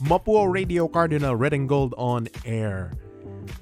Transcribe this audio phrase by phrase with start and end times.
[0.00, 2.92] Mapua Radio Cardinal Red and Gold on air.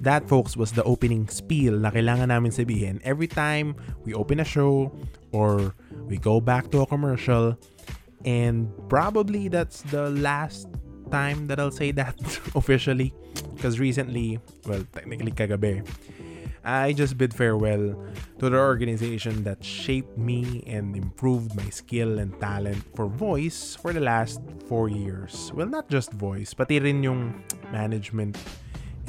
[0.01, 4.47] That, folks, was the opening spiel na kailangan namin sabihin every time we open a
[4.47, 4.91] show
[5.31, 5.75] or
[6.07, 7.59] we go back to a commercial.
[8.23, 10.67] And probably that's the last
[11.11, 12.15] time that I'll say that
[12.55, 13.13] officially.
[13.55, 15.83] Because recently, well, technically kagabi,
[16.69, 17.97] I just bid farewell
[18.37, 23.91] to the organization that shaped me and improved my skill and talent for voice for
[23.91, 24.37] the last
[24.69, 25.49] four years.
[25.55, 27.41] Well, not just voice, pati rin yung
[27.73, 28.37] management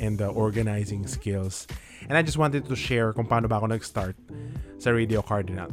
[0.01, 1.69] and the organizing skills.
[2.09, 4.17] And I just wanted to share kung paano ba ako nag-start
[4.81, 5.69] sa Radio Cardinal.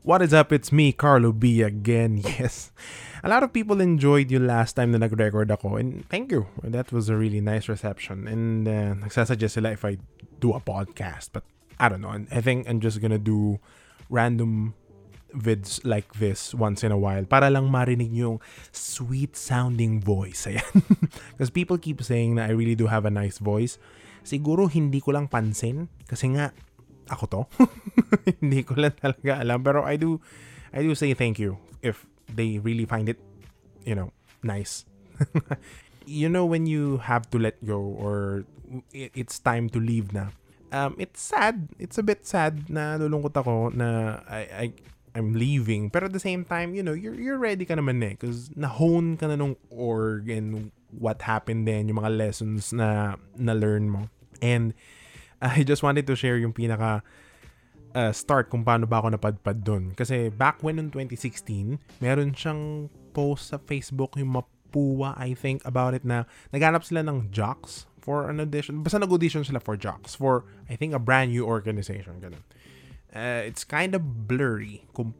[0.00, 0.56] What is up?
[0.56, 2.24] It's me, Carlo B again.
[2.40, 2.72] Yes.
[3.24, 6.44] A lot of people enjoyed yung last time na nag-record ako and thank you.
[6.60, 8.28] That was a really nice reception.
[8.28, 9.96] And uh, nagsasuggest sila if I
[10.44, 11.32] do a podcast.
[11.32, 11.48] But
[11.80, 12.12] I don't know.
[12.12, 13.64] I think I'm just gonna do
[14.12, 14.76] random
[15.32, 18.44] vids like this once in a while para lang marinig yung
[18.76, 20.44] sweet sounding voice.
[20.52, 20.84] Ayan.
[21.32, 23.80] Because people keep saying na I really do have a nice voice.
[24.20, 26.52] Siguro hindi ko lang pansin kasi nga
[27.08, 27.40] ako to.
[28.44, 30.20] hindi ko lang talaga alam pero I do
[30.76, 33.18] I do say thank you if they really find it
[33.84, 34.84] you know nice.
[36.06, 38.44] you know when you have to let go or
[38.92, 40.28] it's time to leave na.
[40.74, 41.68] Um, it's sad.
[41.78, 44.66] It's a bit sad na lulungkot ako na I, I
[45.14, 45.90] I'm leaving.
[45.90, 48.18] Pero at the same time, you know, you're, you're ready ka naman eh.
[48.18, 53.88] Because na-hone ka na nung org and what happened then, yung mga lessons na na-learn
[53.88, 54.10] mo.
[54.42, 54.74] And
[55.42, 57.06] I just wanted to share yung pinaka
[57.94, 59.84] uh, start kung paano ba ako napadpad doon.
[59.94, 65.94] Kasi back when in 2016, meron siyang post sa Facebook yung Mapua, I think, about
[65.94, 68.82] it na naghanap sila ng jocks for an audition.
[68.84, 72.20] Basta nag-audition sila for jocks for, I think, a brand new organization.
[72.20, 72.44] Ganun.
[73.14, 75.14] Uh, it's kind of blurry kung,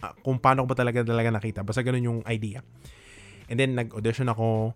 [0.00, 1.60] uh, kung paano ko ba talaga talaga nakita.
[1.62, 2.64] Basta ganun yung idea.
[3.46, 4.74] And then, nag-audition ako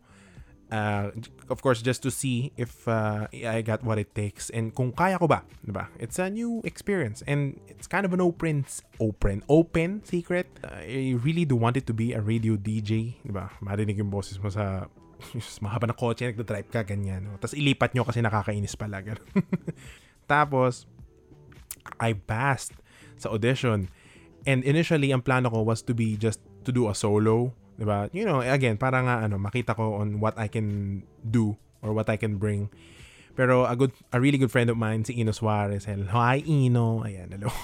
[0.71, 1.11] uh,
[1.51, 5.19] of course just to see if uh, I got what it takes and kung kaya
[5.19, 5.91] ko ba, 'di ba?
[5.99, 8.65] It's a new experience and it's kind of an open
[8.99, 10.49] open open secret.
[10.63, 13.53] Uh, I really do want it to be a radio DJ, 'di ba?
[13.61, 14.87] Marinig yung boses mo sa
[15.65, 17.29] mahaba na kotse, nagda-drive ka, ganyan.
[17.29, 17.37] No?
[17.37, 19.05] Tapos ilipat nyo kasi nakakainis pala.
[20.31, 20.89] Tapos,
[22.01, 22.73] I passed
[23.21, 23.93] sa audition.
[24.49, 28.13] And initially, ang plano ko was to be just to do a solo 'di ba?
[28.13, 32.13] You know, again, para nga ano, makita ko on what I can do or what
[32.13, 32.69] I can bring.
[33.33, 37.01] Pero a good a really good friend of mine si Ino Suarez, hello, hi Ino,
[37.09, 37.49] ayan, hello.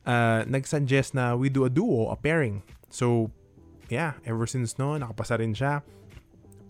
[0.00, 2.64] Uh, nag-suggest na we do a duo, a pairing.
[2.88, 3.30] So,
[3.92, 5.84] yeah, ever since no, nakapasa rin siya.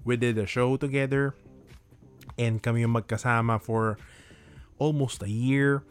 [0.02, 1.38] We did a show together
[2.34, 4.02] and kami yung magkasama for
[4.82, 5.86] almost a year.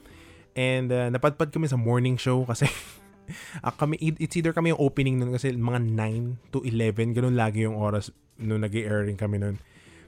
[0.52, 2.68] And uh, napadpad kami sa morning show kasi
[3.64, 7.66] uh, kami, it's either kami yung opening nun kasi mga 9 to 11, ganun lagi
[7.66, 9.60] yung oras nung nag airing kami nun.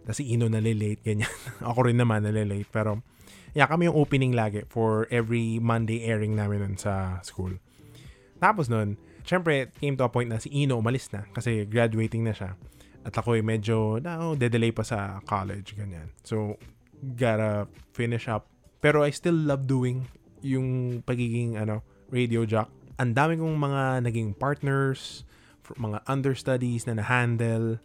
[0.01, 1.29] Kasi Ino nalilate, ganyan.
[1.69, 2.67] Ako rin naman nalilate.
[2.73, 3.05] Pero,
[3.53, 7.57] yeah, kami yung opening lagi for every Monday airing namin nun sa school.
[8.41, 12.33] Tapos nun, syempre, came to a point na si Ino umalis na kasi graduating na
[12.33, 12.57] siya.
[13.01, 16.13] At ako ay medyo, no, de-delay pa sa college, ganyan.
[16.25, 16.57] So,
[17.17, 18.49] gotta finish up.
[18.81, 20.09] Pero I still love doing
[20.41, 25.23] yung pagiging ano radio jock ang dami kong mga naging partners,
[25.77, 27.79] mga understudies na na-handle,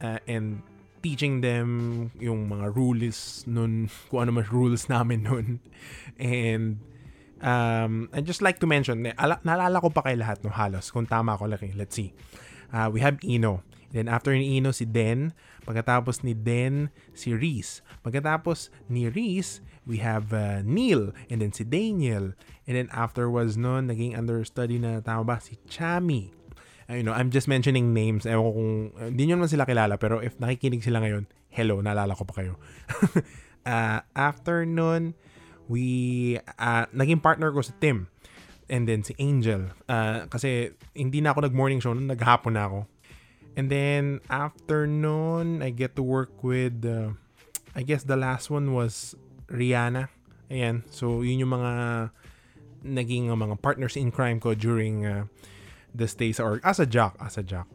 [0.00, 0.64] uh, and
[1.02, 5.46] teaching them yung mga rules nun, kung ano mas rules namin nun.
[6.18, 6.80] And
[7.42, 11.06] um, I'd just like to mention, ala, naalala ko pa kay lahat no halos, kung
[11.06, 11.74] tama ako laki.
[11.76, 12.12] Let's see.
[12.72, 13.64] Uh, we have Ino.
[13.90, 15.32] Then after ni Ino, si Den.
[15.64, 17.80] Pagkatapos ni Den, si Reese.
[18.04, 21.12] Pagkatapos ni Reese, we have uh, Neil.
[21.32, 22.36] And then si Daniel.
[22.68, 25.36] And then afterwards nun, naging understudy na tama ba?
[25.40, 26.36] Si Chami.
[26.88, 28.24] Uh, you know, I'm just mentioning names.
[28.24, 28.72] Ewan ko kung,
[29.12, 32.44] hindi uh, nyo naman sila kilala, pero if nakikinig sila ngayon, hello, naalala ko pa
[32.44, 32.56] kayo.
[33.68, 35.12] uh, after nun,
[35.68, 38.08] we, uh, naging partner ko si Tim.
[38.68, 39.72] And then si Angel.
[39.88, 42.84] Uh, kasi hindi na ako nag-morning show, nun naghapon na ako.
[43.58, 47.18] And then after nun, I get to work with, uh,
[47.74, 49.18] I guess the last one was
[49.50, 50.14] Rihanna.
[50.46, 50.86] Ayan.
[50.94, 52.14] So, yun yung mga
[52.86, 55.26] naging uh, mga partners in crime ko during uh,
[55.90, 57.66] the stay sa org as a jock as a jock.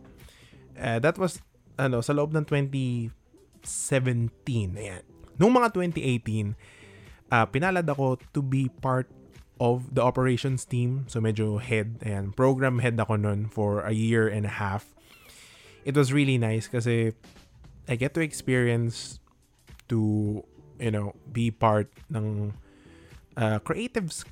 [0.79, 1.43] Uh, that was
[1.75, 3.11] ano sa loob ng 2017
[4.79, 5.03] ayan.
[5.35, 6.55] Nung mga 2018
[7.27, 9.11] uh, pinalad ako to be part
[9.59, 11.03] of the operations team.
[11.11, 14.93] So medyo head ayan program head ako nun for a year and a half
[15.85, 17.13] it was really nice kasi
[17.87, 19.19] I get to experience
[19.91, 20.41] to
[20.79, 22.55] you know be part ng
[23.37, 24.25] uh, creatives,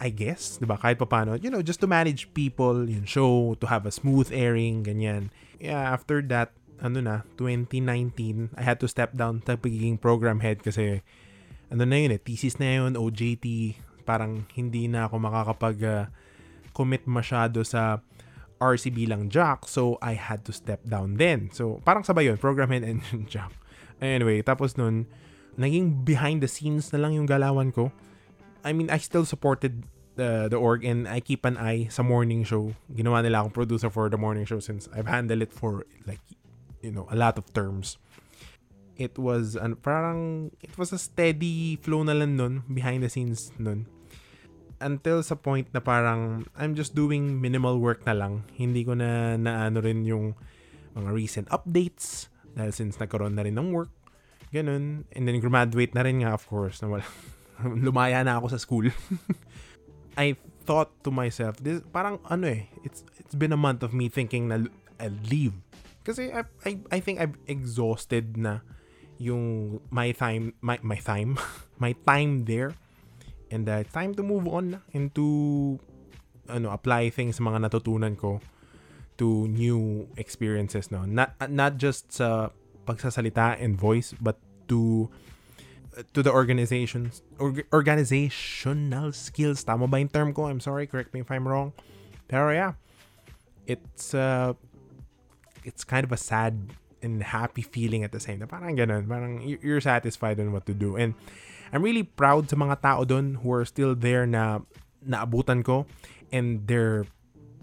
[0.00, 0.78] I guess, di ba?
[0.78, 4.84] Kahit paano, you know, just to manage people, yung show, to have a smooth airing,
[4.84, 5.30] ganyan.
[5.62, 10.62] Yeah, after that, ano na, 2019, I had to step down sa pagiging program head
[10.62, 11.02] kasi
[11.68, 13.76] ano na yun eh, thesis na yun, OJT,
[14.08, 16.04] parang hindi na ako makakapag uh,
[16.72, 18.00] commit masyado sa
[18.58, 21.50] RC bilang jock, so I had to step down then.
[21.54, 23.02] So, parang sabay yun, program head and
[23.32, 23.54] jock.
[24.02, 25.06] Anyway, tapos nun,
[25.58, 27.90] naging behind the scenes na lang yung galawan ko.
[28.62, 29.86] I mean, I still supported
[30.18, 32.74] the, the org and I keep an eye sa morning show.
[32.90, 36.20] Ginawa nila akong producer for the morning show since I've handled it for like
[36.82, 37.96] you know, a lot of terms.
[38.98, 43.54] It was an parang it was a steady flow na lang nun behind the scenes
[43.58, 43.86] nun.
[44.78, 48.46] Until sa point na parang I'm just doing minimal work na lang.
[48.54, 50.38] Hindi ko na naano rin yung
[50.94, 53.90] mga recent updates dahil since nagkaroon na rin ng work.
[54.54, 55.04] Ganun.
[55.10, 56.78] And then graduate na rin nga of course.
[56.80, 57.06] Na wala.
[57.86, 58.86] Lumaya na ako sa school.
[60.18, 64.10] I thought to myself, this parang ano eh, it's it's been a month of me
[64.10, 64.66] thinking na
[64.98, 65.54] I'll leave
[66.08, 68.64] kasi I, I, I think I've exhausted na
[69.20, 71.36] yung my time, my, my time,
[71.82, 72.72] my time there.
[73.50, 75.78] And uh, time to move on na into
[76.48, 78.40] ano, apply things mga natutunan ko
[79.18, 82.54] to new experiences no not not just sa
[82.86, 84.38] pagsasalita and voice but
[84.70, 85.10] to
[86.14, 91.26] to the organizations or, organizational skills tama ba yung term ko I'm sorry correct me
[91.26, 91.74] if I'm wrong
[92.30, 92.78] pero yeah
[93.66, 94.54] it's uh
[95.66, 96.70] it's kind of a sad
[97.02, 98.48] and happy feeling at the same time.
[98.48, 99.06] Parang ganun.
[99.06, 100.96] Parang you're satisfied on what to do.
[100.96, 101.14] And
[101.72, 104.64] I'm really proud sa mga tao doon who are still there na
[105.04, 105.86] naabutan ko
[106.32, 107.04] and they're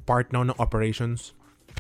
[0.06, 1.34] part now ng operations.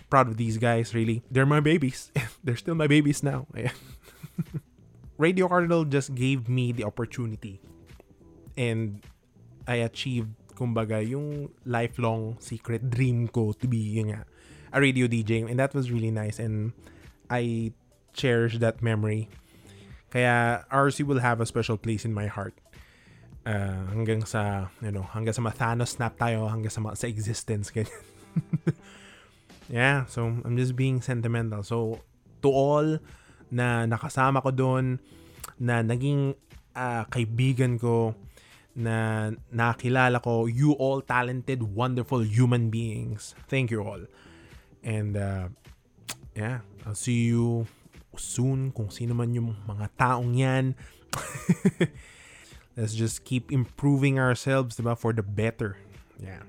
[0.10, 1.24] Proud of these guys, really.
[1.32, 2.12] They're my babies.
[2.44, 3.48] they're still my babies now.
[5.18, 7.62] Radio Cardinal just gave me the opportunity
[8.58, 9.00] and
[9.68, 14.24] I achieved kumbaga yung lifelong secret dream ko to be yun nga
[14.72, 16.72] a radio DJ and that was really nice and
[17.30, 17.72] I
[18.16, 19.28] cherish that memory.
[20.16, 22.56] Kaya RC will have a special place in my heart.
[23.44, 27.68] Uh, hanggang sa, you know, hanggang sa Mathanos snap tayo, hanggang sa, sa existence.
[29.68, 31.68] yeah, so I'm just being sentimental.
[31.68, 32.00] So,
[32.40, 33.04] to all
[33.52, 35.04] na nakasama ko doon,
[35.60, 36.40] na naging
[36.80, 38.16] uh, kaibigan ko,
[38.72, 43.36] na nakilala ko, you all talented, wonderful human beings.
[43.52, 44.08] Thank you all.
[44.80, 45.52] And uh,
[46.40, 47.68] yeah, I'll see you
[48.20, 50.74] soon kung sino man yung mga taong yan.
[52.76, 55.80] Let's just keep improving ourselves, diba, for the better.
[56.20, 56.44] Yeah.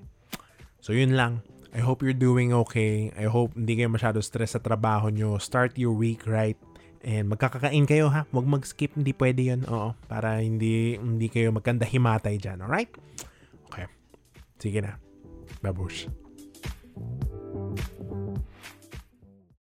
[0.83, 1.47] So yun lang.
[1.77, 3.13] I hope you're doing okay.
[3.15, 5.39] I hope hindi kayo masyado stress sa trabaho nyo.
[5.39, 6.59] Start your week right.
[7.07, 8.27] And magkakakain kayo ha.
[8.35, 8.99] Huwag mag-skip.
[8.99, 9.63] Hindi pwede yun.
[9.71, 9.95] Oo.
[10.11, 12.65] Para hindi, hindi kayo magkanda himatay dyan.
[12.65, 12.91] Alright?
[13.71, 13.87] Okay.
[14.59, 14.99] Sige na.
[15.63, 16.26] Babush.